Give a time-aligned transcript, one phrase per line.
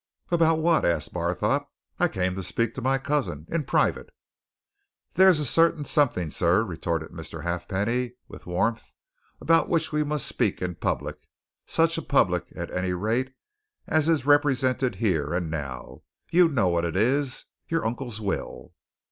[0.31, 1.67] "About what?" asked Barthorpe.
[1.99, 4.09] "I came to speak to my cousin in private."
[5.13, 7.43] "There is a certain something, sir," retorted Mr.
[7.43, 8.95] Halfpenny, with warmth,
[9.39, 11.19] "about which we must speak in public
[11.67, 13.35] such a public, at any rate,
[13.85, 16.01] as is represented here and now.
[16.31, 18.73] You know what it is your uncle's will!"